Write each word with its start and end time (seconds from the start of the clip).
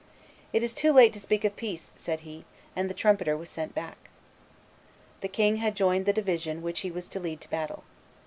"It 0.51 0.63
is 0.63 0.73
too 0.73 0.91
late 0.91 1.13
to 1.13 1.19
speak 1.19 1.43
of 1.45 1.55
peace," 1.55 1.93
said 1.95 2.21
he; 2.21 2.43
and 2.75 2.89
the 2.89 2.95
trumpeter 2.95 3.37
was 3.37 3.49
sent 3.51 3.75
back. 3.75 4.09
The 5.19 5.27
king 5.27 5.57
had 5.57 5.75
joined 5.75 6.07
the 6.07 6.11
division 6.11 6.63
which 6.63 6.79
he 6.79 6.89
was 6.89 7.07
to 7.09 7.19
lead 7.19 7.39
to 7.41 7.49
battle. 7.51 7.83